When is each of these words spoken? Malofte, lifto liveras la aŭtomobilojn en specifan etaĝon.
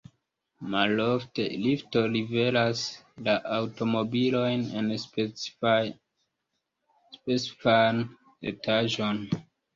Malofte, 0.75 1.43
lifto 1.65 2.01
liveras 2.13 2.81
la 3.27 3.35
aŭtomobilojn 3.59 4.65
en 4.81 4.89
specifan 5.05 8.03
etaĝon. 8.55 9.25